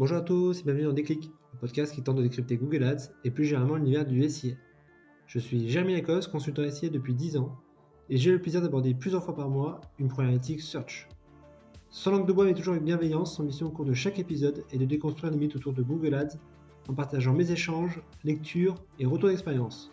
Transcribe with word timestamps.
Bonjour 0.00 0.16
à 0.16 0.22
tous 0.22 0.60
et 0.60 0.62
bienvenue 0.62 0.84
dans 0.84 0.94
Déclic, 0.94 1.30
le 1.52 1.58
podcast 1.58 1.94
qui 1.94 2.02
tente 2.02 2.16
de 2.16 2.22
décrypter 2.22 2.56
Google 2.56 2.84
Ads 2.84 3.10
et 3.22 3.30
plus 3.30 3.44
généralement 3.44 3.76
l'univers 3.76 4.06
du 4.06 4.26
SIA. 4.26 4.54
Je 5.26 5.38
suis 5.38 5.68
Jérémy 5.68 5.92
Lacoste, 5.92 6.32
consultant 6.32 6.62
SIA 6.70 6.88
depuis 6.88 7.12
10 7.12 7.36
ans 7.36 7.58
et 8.08 8.16
j'ai 8.16 8.30
le 8.30 8.40
plaisir 8.40 8.62
d'aborder 8.62 8.94
plusieurs 8.94 9.22
fois 9.22 9.36
par 9.36 9.50
mois 9.50 9.82
une 9.98 10.08
problématique 10.08 10.62
search. 10.62 11.06
Sans 11.90 12.12
langue 12.12 12.26
de 12.26 12.32
bois 12.32 12.46
mais 12.46 12.54
toujours 12.54 12.72
avec 12.72 12.82
bienveillance, 12.82 13.36
son 13.36 13.42
mission 13.42 13.66
au 13.66 13.70
cours 13.70 13.84
de 13.84 13.92
chaque 13.92 14.18
épisode 14.18 14.64
est 14.72 14.78
de 14.78 14.86
déconstruire 14.86 15.30
les 15.32 15.38
mythes 15.38 15.56
autour 15.56 15.74
de 15.74 15.82
Google 15.82 16.14
Ads 16.14 16.38
en 16.88 16.94
partageant 16.94 17.34
mes 17.34 17.52
échanges, 17.52 18.00
lectures 18.24 18.76
et 18.98 19.04
retours 19.04 19.28
d'expérience. 19.28 19.92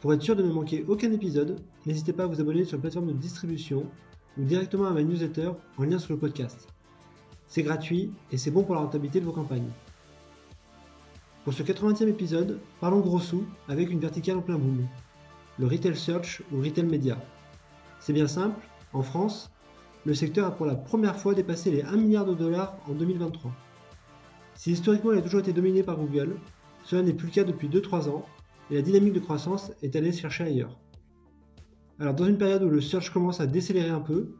Pour 0.00 0.12
être 0.12 0.22
sûr 0.22 0.34
de 0.34 0.42
ne 0.42 0.50
manquer 0.50 0.84
aucun 0.88 1.12
épisode, 1.12 1.60
n'hésitez 1.86 2.12
pas 2.12 2.24
à 2.24 2.26
vous 2.26 2.40
abonner 2.40 2.64
sur 2.64 2.78
la 2.78 2.80
plateforme 2.80 3.06
de 3.06 3.12
distribution 3.12 3.86
ou 4.36 4.42
directement 4.42 4.86
à 4.86 4.92
ma 4.92 5.04
newsletter 5.04 5.52
en 5.76 5.84
lien 5.84 6.00
sur 6.00 6.14
le 6.14 6.18
podcast. 6.18 6.66
C'est 7.48 7.62
gratuit 7.62 8.12
et 8.30 8.36
c'est 8.36 8.50
bon 8.50 8.62
pour 8.62 8.74
la 8.74 8.82
rentabilité 8.82 9.20
de 9.20 9.24
vos 9.24 9.32
campagnes. 9.32 9.70
Pour 11.44 11.54
ce 11.54 11.62
80e 11.62 12.08
épisode, 12.08 12.60
parlons 12.78 13.00
gros 13.00 13.20
sous 13.20 13.46
avec 13.68 13.90
une 13.90 14.00
verticale 14.00 14.36
en 14.36 14.42
plein 14.42 14.58
boom, 14.58 14.86
le 15.58 15.66
Retail 15.66 15.96
Search 15.96 16.42
ou 16.52 16.60
Retail 16.60 16.84
Media. 16.84 17.18
C'est 18.00 18.12
bien 18.12 18.28
simple, 18.28 18.60
en 18.92 19.02
France, 19.02 19.50
le 20.04 20.14
secteur 20.14 20.46
a 20.46 20.50
pour 20.50 20.66
la 20.66 20.74
première 20.74 21.16
fois 21.16 21.34
dépassé 21.34 21.70
les 21.70 21.82
1 21.82 21.96
milliard 21.96 22.26
de 22.26 22.34
dollars 22.34 22.76
en 22.86 22.92
2023. 22.92 23.50
Si 24.54 24.72
historiquement 24.72 25.12
il 25.12 25.18
a 25.18 25.22
toujours 25.22 25.40
été 25.40 25.52
dominé 25.52 25.82
par 25.82 25.96
Google, 25.96 26.36
cela 26.84 27.02
n'est 27.02 27.14
plus 27.14 27.28
le 27.28 27.32
cas 27.32 27.44
depuis 27.44 27.68
2-3 27.68 28.10
ans 28.10 28.26
et 28.70 28.74
la 28.74 28.82
dynamique 28.82 29.14
de 29.14 29.20
croissance 29.20 29.72
est 29.82 29.96
allée 29.96 30.12
chercher 30.12 30.44
ailleurs. 30.44 30.78
Alors 31.98 32.14
dans 32.14 32.26
une 32.26 32.38
période 32.38 32.62
où 32.62 32.68
le 32.68 32.80
search 32.80 33.10
commence 33.10 33.40
à 33.40 33.46
décélérer 33.46 33.90
un 33.90 34.00
peu, 34.00 34.34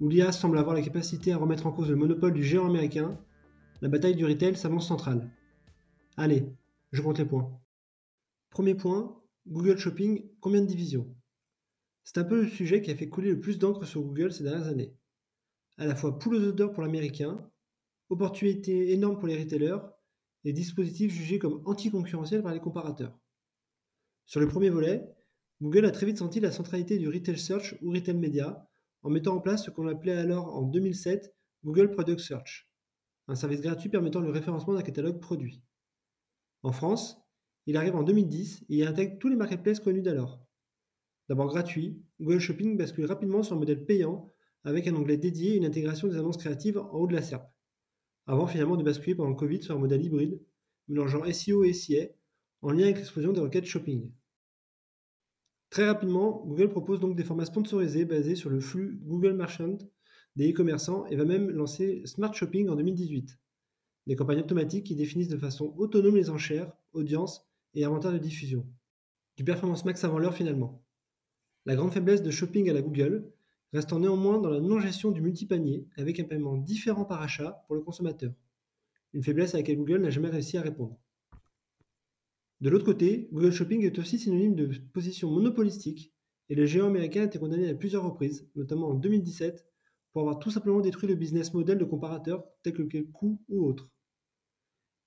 où 0.00 0.08
l'IA 0.08 0.32
semble 0.32 0.58
avoir 0.58 0.74
la 0.74 0.82
capacité 0.82 1.32
à 1.32 1.36
remettre 1.36 1.66
en 1.66 1.72
cause 1.72 1.90
le 1.90 1.96
monopole 1.96 2.32
du 2.32 2.42
géant 2.42 2.66
américain, 2.66 3.18
la 3.80 3.88
bataille 3.88 4.16
du 4.16 4.24
retail 4.24 4.56
s'avance 4.56 4.88
centrale. 4.88 5.30
Allez, 6.16 6.46
je 6.92 7.02
compte 7.02 7.18
les 7.18 7.24
points. 7.24 7.50
Premier 8.50 8.74
point, 8.74 9.20
Google 9.46 9.78
Shopping, 9.78 10.30
combien 10.40 10.62
de 10.62 10.66
divisions? 10.66 11.14
C'est 12.04 12.18
un 12.18 12.24
peu 12.24 12.42
le 12.42 12.48
sujet 12.48 12.82
qui 12.82 12.90
a 12.90 12.96
fait 12.96 13.08
couler 13.08 13.30
le 13.30 13.40
plus 13.40 13.58
d'encre 13.58 13.84
sur 13.84 14.02
Google 14.02 14.32
ces 14.32 14.44
dernières 14.44 14.68
années. 14.68 14.94
À 15.78 15.86
la 15.86 15.94
fois 15.94 16.18
poule 16.18 16.36
aux 16.36 16.48
odeurs 16.48 16.72
pour 16.72 16.82
l'américain, 16.82 17.50
opportunité 18.10 18.92
énorme 18.92 19.18
pour 19.18 19.26
les 19.26 19.38
retailers 19.38 19.78
et 20.44 20.52
dispositifs 20.52 21.12
jugés 21.12 21.38
comme 21.38 21.62
anticoncurrentiels 21.64 22.42
par 22.42 22.52
les 22.52 22.60
comparateurs. 22.60 23.18
Sur 24.26 24.40
le 24.40 24.48
premier 24.48 24.70
volet, 24.70 25.04
Google 25.60 25.86
a 25.86 25.90
très 25.90 26.06
vite 26.06 26.18
senti 26.18 26.40
la 26.40 26.52
centralité 26.52 26.98
du 26.98 27.08
retail 27.08 27.38
search 27.38 27.76
ou 27.82 27.90
retail 27.90 28.16
media 28.16 28.68
en 29.04 29.10
mettant 29.10 29.36
en 29.36 29.40
place 29.40 29.64
ce 29.64 29.70
qu'on 29.70 29.86
appelait 29.86 30.16
alors 30.16 30.56
en 30.56 30.62
2007 30.62 31.34
Google 31.62 31.90
Product 31.90 32.18
Search, 32.18 32.68
un 33.28 33.34
service 33.34 33.60
gratuit 33.60 33.90
permettant 33.90 34.20
le 34.20 34.30
référencement 34.30 34.74
d'un 34.74 34.82
catalogue 34.82 35.20
produit. 35.20 35.62
En 36.62 36.72
France, 36.72 37.18
il 37.66 37.76
arrive 37.76 37.96
en 37.96 38.02
2010 38.02 38.64
et 38.68 38.78
il 38.78 38.86
intègre 38.86 39.18
tous 39.18 39.28
les 39.28 39.36
marketplaces 39.36 39.80
connus 39.80 40.02
d'alors. 40.02 40.42
D'abord 41.28 41.48
gratuit, 41.48 42.02
Google 42.20 42.40
Shopping 42.40 42.76
bascule 42.76 43.06
rapidement 43.06 43.42
sur 43.42 43.56
un 43.56 43.58
modèle 43.58 43.84
payant 43.84 44.32
avec 44.64 44.86
un 44.86 44.94
onglet 44.94 45.18
dédié 45.18 45.52
et 45.52 45.56
une 45.56 45.66
intégration 45.66 46.08
des 46.08 46.16
annonces 46.16 46.38
créatives 46.38 46.78
en 46.78 46.98
haut 46.98 47.06
de 47.06 47.14
la 47.14 47.22
SERP, 47.22 47.46
avant 48.26 48.46
finalement 48.46 48.76
de 48.76 48.82
basculer 48.82 49.14
pendant 49.14 49.30
le 49.30 49.36
Covid 49.36 49.62
sur 49.62 49.74
un 49.74 49.78
modèle 49.78 50.02
hybride, 50.02 50.40
mélangeant 50.88 51.30
SEO 51.30 51.64
et 51.64 51.74
SIA 51.74 52.08
en 52.62 52.72
lien 52.72 52.84
avec 52.84 52.96
l'explosion 52.96 53.32
des 53.32 53.40
requêtes 53.40 53.66
shopping. 53.66 54.10
Très 55.74 55.86
rapidement, 55.86 56.44
Google 56.46 56.68
propose 56.68 57.00
donc 57.00 57.16
des 57.16 57.24
formats 57.24 57.46
sponsorisés 57.46 58.04
basés 58.04 58.36
sur 58.36 58.48
le 58.48 58.60
flux 58.60 59.00
Google 59.02 59.32
Merchant 59.32 59.76
des 60.36 60.52
e-commerçants 60.52 61.04
et 61.06 61.16
va 61.16 61.24
même 61.24 61.50
lancer 61.50 62.00
Smart 62.04 62.32
Shopping 62.32 62.68
en 62.68 62.76
2018. 62.76 63.36
Des 64.06 64.14
campagnes 64.14 64.38
automatiques 64.38 64.86
qui 64.86 64.94
définissent 64.94 65.30
de 65.30 65.36
façon 65.36 65.74
autonome 65.76 66.14
les 66.14 66.30
enchères, 66.30 66.70
audiences 66.92 67.48
et 67.74 67.84
inventaire 67.84 68.12
de 68.12 68.18
diffusion. 68.18 68.64
Du 69.36 69.42
performance 69.42 69.84
max 69.84 70.04
avant 70.04 70.20
l'heure 70.20 70.36
finalement. 70.36 70.86
La 71.66 71.74
grande 71.74 71.92
faiblesse 71.92 72.22
de 72.22 72.30
Shopping 72.30 72.70
à 72.70 72.72
la 72.72 72.80
Google 72.80 73.32
restant 73.72 73.98
néanmoins 73.98 74.38
dans 74.38 74.50
la 74.50 74.60
non-gestion 74.60 75.10
du 75.10 75.22
multipanier 75.22 75.88
avec 75.96 76.20
un 76.20 76.24
paiement 76.24 76.56
différent 76.56 77.04
par 77.04 77.20
achat 77.20 77.64
pour 77.66 77.74
le 77.74 77.82
consommateur. 77.82 78.32
Une 79.12 79.24
faiblesse 79.24 79.54
à 79.54 79.56
laquelle 79.56 79.78
Google 79.78 80.02
n'a 80.02 80.10
jamais 80.10 80.30
réussi 80.30 80.56
à 80.56 80.62
répondre. 80.62 81.00
De 82.60 82.70
l'autre 82.70 82.84
côté, 82.84 83.28
Google 83.32 83.52
Shopping 83.52 83.84
est 83.84 83.98
aussi 83.98 84.18
synonyme 84.18 84.54
de 84.54 84.70
position 84.92 85.30
monopolistique 85.30 86.14
et 86.48 86.54
le 86.54 86.66
géant 86.66 86.86
américain 86.86 87.22
a 87.22 87.24
été 87.24 87.38
condamné 87.38 87.68
à 87.68 87.74
plusieurs 87.74 88.04
reprises, 88.04 88.48
notamment 88.54 88.88
en 88.88 88.94
2017, 88.94 89.66
pour 90.12 90.22
avoir 90.22 90.38
tout 90.38 90.50
simplement 90.50 90.80
détruit 90.80 91.08
le 91.08 91.16
business 91.16 91.52
model 91.52 91.78
de 91.78 91.84
comparateurs 91.84 92.44
tels 92.62 92.72
que 92.72 93.00
Coup 93.02 93.42
ou 93.48 93.66
autres. 93.66 93.90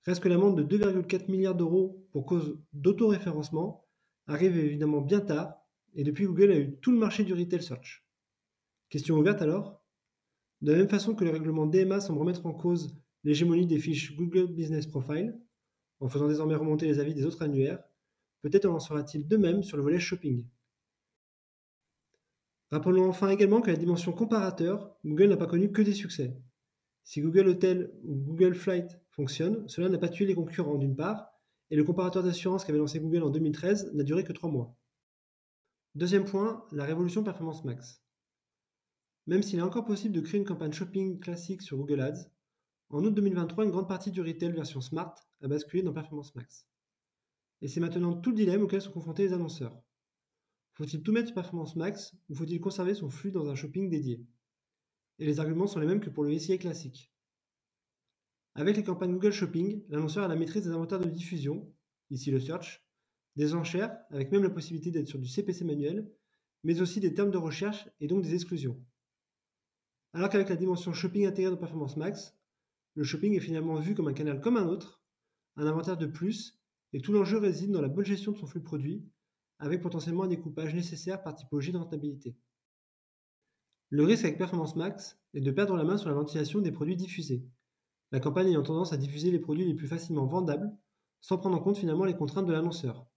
Reste 0.03 0.21
que 0.21 0.29
l'amende 0.29 0.61
de 0.61 0.77
2,4 0.77 1.31
milliards 1.31 1.55
d'euros 1.55 2.07
pour 2.11 2.25
cause 2.25 2.59
d'autoréférencement 2.73 3.85
arrive 4.27 4.57
évidemment 4.57 5.01
bien 5.01 5.21
tard 5.21 5.55
et 5.95 6.03
depuis 6.03 6.25
Google 6.25 6.51
a 6.51 6.59
eu 6.59 6.77
tout 6.79 6.91
le 6.91 6.97
marché 6.97 7.23
du 7.23 7.33
retail 7.33 7.61
search. 7.61 8.05
Question 8.89 9.17
ouverte 9.17 9.41
alors 9.41 9.83
De 10.61 10.71
la 10.71 10.77
même 10.77 10.89
façon 10.89 11.15
que 11.15 11.23
le 11.23 11.31
règlement 11.31 11.65
DMA 11.65 11.99
semble 11.99 12.19
remettre 12.19 12.45
en 12.45 12.53
cause 12.53 12.97
l'hégémonie 13.23 13.65
des 13.65 13.79
fiches 13.79 14.15
Google 14.15 14.47
Business 14.47 14.87
Profile, 14.87 15.37
en 15.99 16.09
faisant 16.09 16.27
désormais 16.27 16.55
remonter 16.55 16.87
les 16.87 16.99
avis 16.99 17.13
des 17.13 17.25
autres 17.25 17.41
annuaires, 17.41 17.83
peut-être 18.41 18.65
en 18.65 18.79
sera-t-il 18.79 19.27
de 19.27 19.37
même 19.37 19.63
sur 19.63 19.77
le 19.77 19.83
volet 19.83 19.99
shopping. 19.99 20.45
Rappelons 22.69 23.07
enfin 23.07 23.29
également 23.29 23.61
que 23.61 23.71
la 23.71 23.77
dimension 23.77 24.11
comparateur, 24.11 24.95
Google 25.05 25.29
n'a 25.29 25.37
pas 25.37 25.47
connu 25.47 25.71
que 25.71 25.81
des 25.81 25.93
succès. 25.93 26.37
Si 27.03 27.21
Google 27.21 27.47
Hotel 27.47 27.93
ou 28.03 28.15
Google 28.15 28.53
Flight 28.53 28.99
fonctionnent, 29.11 29.67
cela 29.69 29.87
n'a 29.87 29.97
pas 29.97 30.09
tué 30.09 30.25
les 30.25 30.35
concurrents 30.35 30.75
d'une 30.75 30.95
part, 30.95 31.29
et 31.69 31.77
le 31.77 31.83
comparateur 31.83 32.23
d'assurance 32.23 32.65
qu'avait 32.65 32.77
lancé 32.77 32.99
Google 32.99 33.23
en 33.23 33.29
2013 33.29 33.93
n'a 33.93 34.03
duré 34.03 34.23
que 34.23 34.33
trois 34.33 34.49
mois. 34.49 34.75
Deuxième 35.95 36.25
point, 36.25 36.65
la 36.71 36.83
révolution 36.83 37.23
Performance 37.23 37.63
Max. 37.63 38.03
Même 39.25 39.41
s'il 39.43 39.59
est 39.59 39.63
encore 39.63 39.85
possible 39.85 40.13
de 40.13 40.21
créer 40.21 40.39
une 40.39 40.45
campagne 40.45 40.71
shopping 40.71 41.19
classique 41.19 41.61
sur 41.61 41.77
Google 41.77 42.01
Ads, 42.01 42.29
en 42.89 43.03
août 43.03 43.13
2023, 43.13 43.65
une 43.65 43.71
grande 43.71 43.87
partie 43.87 44.11
du 44.11 44.21
retail 44.21 44.51
version 44.51 44.79
Smart 44.79 45.15
a 45.41 45.47
basculé 45.47 45.83
dans 45.83 45.93
Performance 45.93 46.35
Max. 46.35 46.67
Et 47.61 47.67
c'est 47.67 47.79
maintenant 47.79 48.15
tout 48.15 48.31
le 48.31 48.35
dilemme 48.35 48.63
auquel 48.63 48.81
sont 48.81 48.91
confrontés 48.91 49.23
les 49.23 49.33
annonceurs. 49.33 49.81
Faut-il 50.73 51.01
tout 51.01 51.11
mettre 51.11 51.27
sur 51.27 51.35
Performance 51.35 51.75
Max 51.75 52.15
ou 52.29 52.35
faut-il 52.35 52.59
conserver 52.59 52.93
son 52.93 53.09
flux 53.09 53.31
dans 53.31 53.49
un 53.49 53.55
shopping 53.55 53.89
dédié? 53.89 54.23
Et 55.19 55.25
les 55.25 55.39
arguments 55.39 55.67
sont 55.67 55.79
les 55.79 55.87
mêmes 55.87 55.99
que 55.99 56.09
pour 56.09 56.23
le 56.23 56.37
SIA 56.37 56.57
classique. 56.57 57.11
Avec 58.53 58.77
les 58.77 58.83
campagnes 58.83 59.13
Google 59.13 59.31
Shopping, 59.31 59.83
l'annonceur 59.89 60.25
a 60.25 60.27
la 60.27 60.35
maîtrise 60.35 60.63
des 60.63 60.71
inventaires 60.71 60.99
de 60.99 61.09
diffusion, 61.09 61.71
ici 62.09 62.31
le 62.31 62.39
search, 62.39 62.83
des 63.35 63.53
enchères, 63.53 63.95
avec 64.09 64.31
même 64.31 64.43
la 64.43 64.49
possibilité 64.49 64.91
d'être 64.91 65.07
sur 65.07 65.19
du 65.19 65.27
CPC 65.27 65.63
manuel, 65.63 66.11
mais 66.63 66.81
aussi 66.81 66.99
des 66.99 67.13
termes 67.13 67.31
de 67.31 67.37
recherche 67.37 67.87
et 67.99 68.07
donc 68.07 68.23
des 68.23 68.33
exclusions. 68.33 68.83
Alors 70.13 70.29
qu'avec 70.29 70.49
la 70.49 70.55
dimension 70.55 70.93
shopping 70.93 71.25
intégrée 71.27 71.51
dans 71.51 71.57
Performance 71.57 71.97
Max, 71.97 72.35
le 72.95 73.03
shopping 73.03 73.35
est 73.35 73.39
finalement 73.39 73.75
vu 73.75 73.93
comme 73.93 74.07
un 74.07 74.13
canal 74.13 74.41
comme 74.41 74.57
un 74.57 74.67
autre, 74.67 74.96
un 75.57 75.67
inventaire 75.67 75.97
de 75.97 76.05
plus, 76.05 76.59
et 76.93 77.01
tout 77.01 77.11
l'enjeu 77.11 77.37
réside 77.37 77.71
dans 77.71 77.81
la 77.81 77.89
bonne 77.89 78.05
gestion 78.05 78.31
de 78.31 78.37
son 78.37 78.47
flux 78.47 78.61
produit, 78.61 79.03
avec 79.59 79.81
potentiellement 79.81 80.23
un 80.23 80.27
découpage 80.27 80.73
nécessaire 80.73 81.21
par 81.21 81.35
typologie 81.35 81.71
de 81.71 81.77
rentabilité. 81.77 82.37
Le 83.89 84.03
risque 84.03 84.25
avec 84.25 84.37
Performance 84.37 84.75
Max 84.75 85.19
est 85.33 85.41
de 85.41 85.51
perdre 85.51 85.75
la 85.75 85.83
main 85.83 85.97
sur 85.97 86.09
la 86.09 86.15
ventilation 86.15 86.61
des 86.61 86.71
produits 86.71 86.95
diffusés, 86.95 87.45
la 88.11 88.19
campagne 88.19 88.47
ayant 88.47 88.63
tendance 88.63 88.93
à 88.93 88.97
diffuser 88.97 89.31
les 89.31 89.39
produits 89.39 89.65
les 89.65 89.73
plus 89.73 89.87
facilement 89.87 90.25
vendables, 90.25 90.71
sans 91.21 91.37
prendre 91.37 91.57
en 91.57 91.59
compte 91.59 91.77
finalement 91.77 92.05
les 92.05 92.15
contraintes 92.15 92.45
de 92.45 92.53
l'annonceur. 92.53 93.07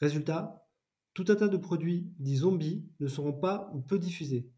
Résultat, 0.00 0.68
tout 1.14 1.24
un 1.28 1.36
tas 1.36 1.48
de 1.48 1.56
produits 1.56 2.12
dits 2.18 2.38
zombies 2.38 2.84
ne 3.00 3.06
seront 3.06 3.32
pas 3.32 3.70
ou 3.74 3.80
peu 3.80 3.98
diffusés. 3.98 4.50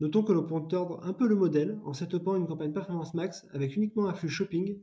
Notons 0.00 0.22
que 0.22 0.32
l'on 0.32 0.44
peut 0.44 0.68
tordre 0.68 1.04
un 1.04 1.12
peu 1.12 1.26
le 1.26 1.34
modèle 1.34 1.78
en 1.84 1.92
setupant 1.92 2.36
une 2.36 2.46
campagne 2.46 2.72
Performance 2.72 3.14
Max 3.14 3.46
avec 3.52 3.76
uniquement 3.76 4.08
un 4.08 4.14
flux 4.14 4.28
shopping 4.28 4.80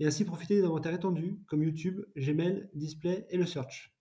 et 0.00 0.06
ainsi 0.06 0.24
profiter 0.24 0.56
des 0.56 0.64
inventaires 0.64 0.94
étendus 0.94 1.40
comme 1.46 1.62
YouTube, 1.62 2.00
Gmail, 2.16 2.68
Display 2.74 3.26
et 3.30 3.36
le 3.36 3.46
Search. 3.46 3.94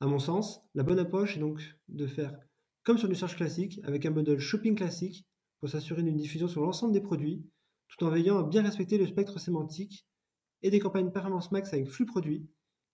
A 0.00 0.06
mon 0.06 0.18
sens, 0.18 0.62
la 0.74 0.82
bonne 0.82 0.98
approche 0.98 1.36
est 1.36 1.40
donc 1.40 1.60
de 1.88 2.06
faire 2.06 2.36
comme 2.84 2.98
sur 2.98 3.08
du 3.08 3.14
search 3.14 3.36
classique 3.36 3.80
avec 3.84 4.06
un 4.06 4.10
modèle 4.10 4.38
shopping 4.38 4.74
classique 4.74 5.26
pour 5.60 5.68
s'assurer 5.68 6.02
d'une 6.02 6.16
diffusion 6.16 6.48
sur 6.48 6.62
l'ensemble 6.62 6.94
des 6.94 7.02
produits 7.02 7.44
tout 7.88 8.04
en 8.04 8.10
veillant 8.10 8.38
à 8.38 8.42
bien 8.42 8.62
respecter 8.62 8.98
le 8.98 9.06
spectre 9.06 9.38
sémantique 9.38 10.06
et 10.62 10.70
des 10.70 10.78
campagnes 10.78 11.10
Performance 11.10 11.52
Max 11.52 11.72
avec 11.72 11.88
flux 11.88 12.06
produits 12.06 12.48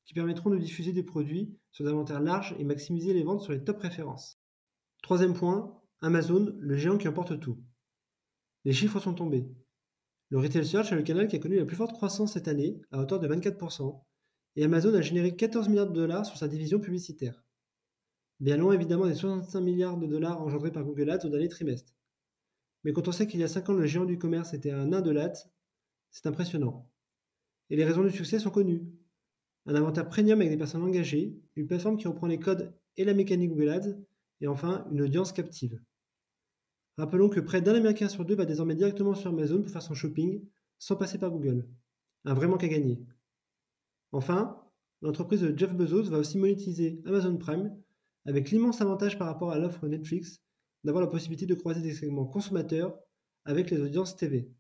qui 0.05 0.14
permettront 0.14 0.50
de 0.50 0.59
diffuser 0.59 0.93
des 0.93 1.02
produits 1.02 1.56
sur 1.70 1.85
des 1.85 1.91
inventaires 1.91 2.20
larges 2.20 2.55
et 2.59 2.64
maximiser 2.64 3.12
les 3.12 3.23
ventes 3.23 3.43
sur 3.43 3.52
les 3.52 3.62
top 3.62 3.79
références. 3.79 4.41
Troisième 5.02 5.35
point, 5.35 5.81
Amazon, 6.00 6.55
le 6.59 6.76
géant 6.76 6.99
qui 6.99 7.09
emporte 7.09 7.38
tout. 7.41 7.62
Les 8.64 8.73
chiffres 8.73 9.00
sont 9.00 9.14
tombés. 9.14 9.47
Le 10.31 10.38
Retail 10.38 10.67
Search 10.67 10.90
est 10.90 10.96
le 10.96 11.02
canal 11.02 11.28
qui 11.28 11.37
a 11.37 11.38
connu 11.38 11.56
la 11.56 11.64
plus 11.64 11.76
forte 11.76 11.93
croissance 11.93 12.32
cette 12.32 12.49
année, 12.49 12.81
à 12.90 13.00
hauteur 13.00 13.20
de 13.20 13.28
24%, 13.28 14.02
et 14.56 14.64
Amazon 14.64 14.93
a 14.94 15.00
généré 15.00 15.37
14 15.37 15.69
milliards 15.69 15.88
de 15.88 15.94
dollars 15.94 16.26
sur 16.26 16.37
sa 16.37 16.49
division 16.49 16.81
publicitaire. 16.81 17.44
Bien 18.40 18.56
loin 18.56 18.75
évidemment 18.75 19.06
des 19.06 19.14
65 19.14 19.61
milliards 19.61 19.96
de 19.96 20.06
dollars 20.06 20.43
engendrés 20.43 20.73
par 20.73 20.84
Google 20.84 21.11
Ads 21.11 21.26
au 21.26 21.31
dernier 21.31 21.49
trimestre. 21.49 21.94
Mais 22.82 22.93
quand 22.93 23.06
on 23.06 23.12
sait 23.12 23.26
qu'il 23.26 23.40
y 23.40 23.44
a 23.44 23.49
5 23.49 23.69
ans 23.70 23.75
le 23.75 23.87
géant 23.87 24.05
du 24.05 24.19
commerce 24.19 24.52
était 24.52 24.73
un 24.73 24.87
nain 24.87 25.00
de 25.00 25.11
latte, 25.11 25.49
c'est 26.11 26.26
impressionnant. 26.26 26.90
Et 27.70 27.76
les 27.76 27.84
raisons 27.84 28.02
du 28.02 28.11
succès 28.11 28.38
sont 28.38 28.50
connues. 28.50 28.84
Un 29.67 29.75
inventaire 29.75 30.08
premium 30.08 30.40
avec 30.40 30.50
des 30.50 30.58
personnes 30.58 30.82
engagées, 30.82 31.38
une 31.55 31.67
plateforme 31.67 31.96
qui 31.96 32.08
reprend 32.08 32.26
les 32.26 32.38
codes 32.38 32.75
et 32.96 33.05
la 33.05 33.14
mécanique 33.14 33.50
Google 33.50 33.69
Ads, 33.69 33.96
et 34.40 34.49
enfin 34.49 34.87
une 34.90 35.02
audience 35.02 35.32
captive. 35.32 35.81
Rappelons 36.97 37.29
que 37.29 37.41
près 37.41 37.61
d'un 37.61 37.75
Américain 37.75 38.09
sur 38.09 38.25
deux 38.25 38.35
va 38.35 38.47
désormais 38.47 38.75
directement 38.75 39.15
sur 39.15 39.31
Amazon 39.31 39.63
pour 39.63 39.71
faire 39.71 39.83
son 39.83 39.95
shopping 39.95 40.43
sans 40.79 40.97
passer 40.97 41.19
par 41.19 41.31
Google. 41.31 41.69
Un 42.25 42.35
vrai 42.35 42.49
manque 42.49 42.65
à 42.65 42.69
gagner. 42.69 43.05
Enfin, 44.13 44.63
l'entreprise 45.03 45.43
de 45.43 45.57
Jeff 45.57 45.75
Bezos 45.75 46.05
va 46.05 46.19
aussi 46.19 46.39
monétiser 46.39 47.03
Amazon 47.05 47.37
Prime 47.37 47.77
avec 48.25 48.51
l'immense 48.51 48.81
avantage 48.81 49.19
par 49.19 49.27
rapport 49.27 49.53
à 49.53 49.59
l'offre 49.59 49.87
Netflix 49.87 50.41
d'avoir 50.85 51.05
la 51.05 51.11
possibilité 51.11 51.47
de 51.47 51.55
croiser 51.55 51.83
des 51.83 51.93
segments 51.93 52.27
consommateurs 52.27 52.99
avec 53.45 53.71
les 53.71 53.81
audiences 53.81 54.17
TV. 54.17 54.51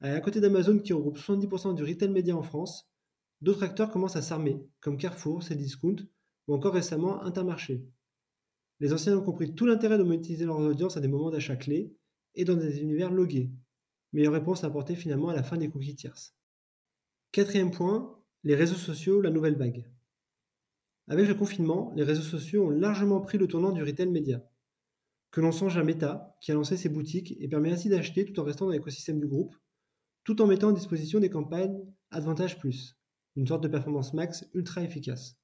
à 0.00 0.20
côté 0.20 0.40
d'Amazon 0.40 0.78
qui 0.78 0.92
regroupe 0.92 1.18
70% 1.18 1.74
du 1.74 1.84
retail 1.84 2.10
média 2.10 2.36
en 2.36 2.42
France, 2.42 2.88
d'autres 3.40 3.62
acteurs 3.62 3.90
commencent 3.90 4.16
à 4.16 4.22
s'armer, 4.22 4.62
comme 4.80 4.98
Carrefour, 4.98 5.42
Cdiscount 5.42 5.96
ou 6.48 6.54
encore 6.54 6.74
récemment 6.74 7.22
Intermarché. 7.22 7.84
Les 8.82 8.92
anciens 8.92 9.16
ont 9.16 9.22
compris 9.22 9.54
tout 9.54 9.64
l'intérêt 9.64 9.96
de 9.96 10.02
monétiser 10.02 10.44
leurs 10.44 10.58
audiences 10.58 10.96
à 10.96 11.00
des 11.00 11.06
moments 11.06 11.30
d'achat 11.30 11.54
clés 11.54 11.94
et 12.34 12.44
dans 12.44 12.56
des 12.56 12.80
univers 12.80 13.12
logués. 13.12 13.48
Meilleure 14.12 14.32
réponse 14.32 14.64
à 14.64 14.66
apporter 14.66 14.96
finalement 14.96 15.28
à 15.28 15.36
la 15.36 15.44
fin 15.44 15.56
des 15.56 15.70
cookies 15.70 15.94
tierces. 15.94 16.34
Quatrième 17.30 17.70
point, 17.70 18.20
les 18.42 18.56
réseaux 18.56 18.74
sociaux, 18.74 19.20
la 19.20 19.30
nouvelle 19.30 19.54
vague. 19.54 19.88
Avec 21.06 21.28
le 21.28 21.36
confinement, 21.36 21.92
les 21.94 22.02
réseaux 22.02 22.22
sociaux 22.24 22.66
ont 22.66 22.70
largement 22.70 23.20
pris 23.20 23.38
le 23.38 23.46
tournant 23.46 23.70
du 23.70 23.84
retail 23.84 24.08
média. 24.08 24.42
Que 25.30 25.40
l'on 25.40 25.52
songe 25.52 25.76
à 25.76 25.84
Meta, 25.84 26.36
qui 26.40 26.50
a 26.50 26.54
lancé 26.54 26.76
ses 26.76 26.88
boutiques 26.88 27.36
et 27.38 27.46
permet 27.46 27.70
ainsi 27.70 27.88
d'acheter 27.88 28.24
tout 28.24 28.40
en 28.40 28.44
restant 28.44 28.66
dans 28.66 28.72
l'écosystème 28.72 29.20
du 29.20 29.28
groupe, 29.28 29.54
tout 30.24 30.42
en 30.42 30.48
mettant 30.48 30.70
à 30.70 30.72
disposition 30.72 31.20
des 31.20 31.30
campagnes 31.30 31.84
Advantage 32.10 32.58
Plus, 32.58 32.98
une 33.36 33.46
sorte 33.46 33.62
de 33.62 33.68
performance 33.68 34.12
max 34.12 34.44
ultra 34.54 34.82
efficace. 34.82 35.38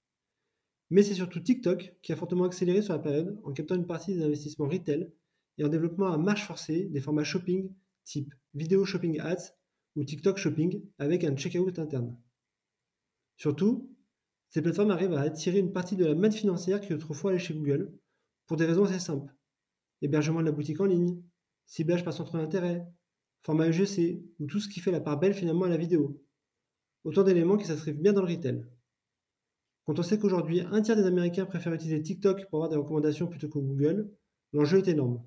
Mais 0.91 1.03
c'est 1.03 1.15
surtout 1.15 1.41
TikTok 1.41 1.97
qui 2.03 2.13
a 2.13 2.17
fortement 2.17 2.45
accéléré 2.45 2.83
sur 2.83 2.95
la 2.95 2.99
période 2.99 3.39
en 3.45 3.53
captant 3.53 3.75
une 3.75 3.87
partie 3.87 4.15
des 4.15 4.23
investissements 4.23 4.69
retail 4.69 5.13
et 5.59 5.65
en 5.65 5.69
développement 5.69 6.13
à 6.13 6.17
marche 6.17 6.47
forcée 6.47 6.87
des 6.87 7.01
formats 7.01 7.25
shopping 7.25 7.71
type 8.05 8.35
Video 8.55 8.85
Shopping 8.85 9.21
Ads 9.21 9.55
ou 9.97 10.05
TikTok 10.05 10.39
Shopping 10.39 10.83
avec 10.99 11.25
un 11.25 11.37
checkout 11.37 11.79
interne. 11.79 12.17
Surtout, 13.37 13.95
ces 14.49 14.63
plateformes 14.63 14.91
arrivent 14.91 15.13
à 15.13 15.21
attirer 15.21 15.59
une 15.59 15.73
partie 15.73 15.97
de 15.97 16.07
la 16.07 16.15
manne 16.15 16.33
financière 16.33 16.81
qui 16.81 16.95
autrefois 16.95 17.33
allait 17.33 17.39
chez 17.39 17.53
Google 17.53 17.93
pour 18.47 18.57
des 18.57 18.65
raisons 18.65 18.85
assez 18.85 18.99
simples. 18.99 19.35
Hébergement 20.01 20.41
de 20.41 20.47
la 20.47 20.53
boutique 20.53 20.81
en 20.81 20.87
ligne, 20.87 21.23
ciblage 21.67 22.05
par 22.05 22.15
centre 22.15 22.39
d'intérêt, 22.39 22.87
format 23.43 23.69
UGC 23.69 24.23
ou 24.39 24.47
tout 24.47 24.61
ce 24.61 24.69
qui 24.69 24.81
fait 24.81 24.91
la 24.91 25.01
part 25.01 25.19
belle 25.19 25.35
finalement 25.35 25.67
à 25.67 25.69
la 25.69 25.77
vidéo. 25.77 26.23
Autant 27.05 27.23
d'éléments 27.23 27.59
qui 27.59 27.67
s'inscrivent 27.67 28.01
bien 28.01 28.13
dans 28.13 28.23
le 28.23 28.35
retail. 28.35 28.65
Quand 29.89 29.99
on 29.99 30.03
sait 30.03 30.19
qu'aujourd'hui, 30.19 30.61
un 30.61 30.83
tiers 30.83 30.97
des 30.97 31.07
Américains 31.07 31.47
préfèrent 31.47 31.73
utiliser 31.73 32.03
TikTok 32.03 32.51
pour 32.51 32.59
avoir 32.59 32.69
des 32.69 32.77
recommandations 32.77 33.27
plutôt 33.27 33.49
que 33.49 33.59
Google, 33.59 34.13
l'enjeu 34.53 34.81
est 34.81 34.89
énorme. 34.89 35.25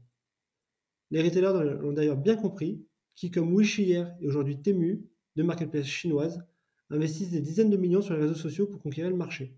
Les 1.10 1.24
retailers 1.24 1.80
l'ont 1.82 1.94
d'ailleurs 1.94 2.18
bien 2.18 2.36
compris, 2.36 2.86
qui, 3.16 3.32
comme 3.32 3.56
Wish 3.56 3.80
hier 3.80 4.16
et 4.22 4.28
aujourd'hui 4.28 4.62
Temu, 4.62 5.04
deux 5.36 5.44
marketplaces 5.44 5.88
chinoises, 5.88 6.46
investissent 6.92 7.32
des 7.32 7.42
dizaines 7.42 7.72
de 7.72 7.76
millions 7.76 8.04
sur 8.04 8.14
les 8.14 8.22
réseaux 8.22 8.36
sociaux 8.36 8.68
pour 8.68 8.84
conquérir 8.84 9.10
le 9.10 9.18
marché. 9.18 9.58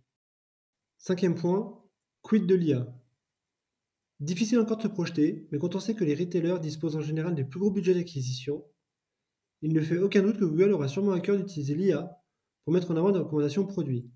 Cinquième 0.99 1.35
point, 1.35 1.83
quid 2.21 2.47
de 2.47 2.55
l'IA 2.55 2.87
Difficile 4.21 4.59
encore 4.59 4.77
de 4.77 4.83
se 4.83 4.87
projeter, 4.87 5.49
mais 5.51 5.59
quand 5.59 5.75
on 5.75 5.81
sait 5.81 5.95
que 5.95 6.05
les 6.05 6.15
retailers 6.15 6.61
disposent 6.61 6.95
en 6.95 7.01
général 7.01 7.35
des 7.35 7.43
plus 7.43 7.59
gros 7.59 7.71
budgets 7.71 7.93
d'acquisition, 7.93 8.63
il 9.61 9.73
ne 9.73 9.81
fait 9.81 9.97
aucun 9.97 10.23
doute 10.23 10.37
que 10.37 10.45
Google 10.45 10.71
aura 10.71 10.87
sûrement 10.87 11.11
à 11.11 11.19
cœur 11.19 11.35
d'utiliser 11.35 11.75
l'IA 11.75 12.23
pour 12.63 12.73
mettre 12.73 12.89
en 12.89 12.95
avant 12.95 13.11
des 13.11 13.19
recommandations 13.19 13.67
produits. 13.67 14.09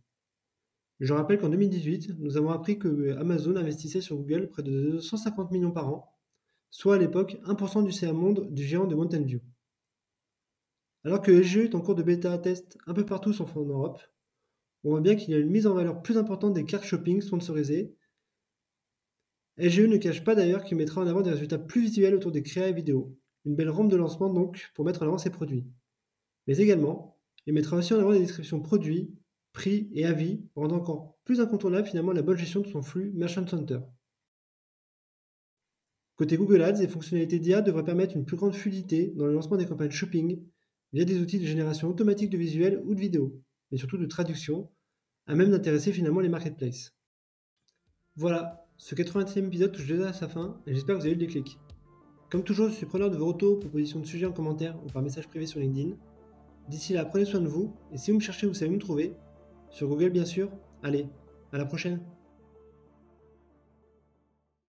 Je 0.99 1.13
rappelle 1.13 1.39
qu'en 1.39 1.49
2018, 1.49 2.15
nous 2.19 2.37
avons 2.37 2.49
appris 2.49 2.79
que 2.79 3.15
Amazon 3.17 3.55
investissait 3.55 4.01
sur 4.01 4.17
Google 4.17 4.49
près 4.49 4.63
de 4.63 4.91
250 4.91 5.51
millions 5.51 5.71
par 5.71 5.89
an, 5.89 6.11
soit 6.71 6.95
à 6.95 6.97
l'époque 6.97 7.37
1% 7.45 7.85
du 7.85 7.91
CA 7.91 8.13
monde 8.13 8.51
du 8.51 8.63
géant 8.63 8.87
de 8.87 8.95
Mountain 8.95 9.21
View. 9.21 9.41
Alors 11.03 11.21
que 11.21 11.31
LGE 11.31 11.57
est 11.57 11.75
en 11.75 11.81
cours 11.81 11.95
de 11.95 12.03
bêta 12.03 12.37
test 12.37 12.77
un 12.87 12.93
peu 12.93 13.05
partout 13.05 13.31
en 13.39 13.61
Europe, 13.61 14.01
on 14.83 14.91
voit 14.91 15.01
bien 15.01 15.15
qu'il 15.15 15.31
y 15.31 15.33
a 15.35 15.39
une 15.39 15.49
mise 15.49 15.67
en 15.67 15.73
valeur 15.73 16.01
plus 16.01 16.17
importante 16.17 16.53
des 16.53 16.65
cartes 16.65 16.83
shopping 16.83 17.21
sponsorisées. 17.21 17.95
LGE 19.57 19.81
ne 19.81 19.97
cache 19.97 20.23
pas 20.23 20.35
d'ailleurs 20.35 20.63
qu'il 20.63 20.77
mettra 20.77 21.01
en 21.01 21.07
avant 21.07 21.21
des 21.21 21.31
résultats 21.31 21.59
plus 21.59 21.81
visuels 21.81 22.15
autour 22.15 22.31
des 22.31 22.43
créas 22.43 22.69
et 22.69 22.73
vidéos, 22.73 23.15
une 23.45 23.55
belle 23.55 23.69
rampe 23.69 23.89
de 23.89 23.95
lancement 23.95 24.31
donc 24.31 24.71
pour 24.73 24.85
mettre 24.85 25.03
en 25.03 25.07
avant 25.07 25.17
ses 25.17 25.29
produits. 25.29 25.65
Mais 26.47 26.57
également, 26.57 27.17
il 27.45 27.53
mettra 27.53 27.77
aussi 27.77 27.93
en 27.93 27.99
avant 27.99 28.13
des 28.13 28.19
descriptions 28.19 28.61
produits, 28.61 29.13
prix 29.57 29.89
et 29.91 30.05
avis, 30.05 30.39
rendant 30.55 30.75
encore 30.75 31.17
plus 31.25 31.41
incontournable 31.41 31.87
finalement 31.87 32.11
la 32.11 32.21
bonne 32.21 32.37
gestion 32.37 32.61
de 32.61 32.67
son 32.67 32.83
flux 32.83 33.11
Merchant 33.15 33.47
Center. 33.47 33.79
Côté 36.15 36.37
Google 36.37 36.61
Ads, 36.61 36.79
les 36.79 36.87
fonctionnalités 36.87 37.39
d'IA 37.39 37.63
devraient 37.63 37.83
permettre 37.83 38.15
une 38.15 38.23
plus 38.23 38.37
grande 38.37 38.53
fluidité 38.53 39.13
dans 39.15 39.25
le 39.25 39.33
lancement 39.33 39.57
des 39.57 39.65
campagnes 39.65 39.89
shopping 39.89 40.43
via 40.93 41.05
des 41.05 41.19
outils 41.19 41.39
de 41.39 41.45
génération 41.45 41.89
automatique 41.89 42.29
de 42.29 42.37
visuels 42.37 42.83
ou 42.85 42.93
de 42.93 42.99
vidéos, 42.99 43.41
mais 43.71 43.79
surtout 43.79 43.97
de 43.97 44.05
traduction, 44.05 44.69
à 45.25 45.33
même 45.33 45.49
d'intéresser 45.49 45.91
finalement 45.91 46.19
les 46.19 46.29
marketplaces. 46.29 46.95
Voilà, 48.15 48.69
ce 48.77 48.93
80e 48.93 49.47
épisode 49.47 49.71
touche 49.71 49.87
déjà 49.87 50.09
à 50.09 50.13
sa 50.13 50.27
fin 50.27 50.61
et 50.67 50.75
j'espère 50.75 50.95
que 50.95 51.01
vous 51.01 51.07
avez 51.07 51.15
eu 51.15 51.19
le 51.19 51.25
déclic. 51.25 51.57
Comme 52.29 52.43
toujours, 52.43 52.69
je 52.69 52.75
suis 52.75 52.85
preneur 52.85 53.09
de 53.09 53.17
vos 53.17 53.25
retours, 53.25 53.59
propositions 53.59 54.01
de 54.01 54.05
sujets 54.05 54.27
en 54.27 54.33
commentaire 54.33 54.77
ou 54.85 54.87
par 54.91 55.01
message 55.01 55.27
privé 55.27 55.47
sur 55.47 55.59
LinkedIn. 55.59 55.95
D'ici 56.69 56.93
là, 56.93 57.05
prenez 57.05 57.25
soin 57.25 57.41
de 57.41 57.47
vous 57.47 57.75
et 57.91 57.97
si 57.97 58.11
vous 58.11 58.17
me 58.17 58.23
cherchez, 58.23 58.45
vous 58.45 58.53
savez 58.53 58.69
où 58.69 58.75
me 58.75 58.79
trouver. 58.79 59.15
Sur 59.69 59.87
Google, 59.87 60.09
bien 60.09 60.25
sûr. 60.25 60.49
Allez, 60.83 61.07
à 61.51 61.57
la 61.57 61.65
prochaine 61.65 61.99